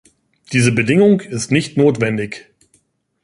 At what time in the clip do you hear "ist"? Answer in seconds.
1.19-1.51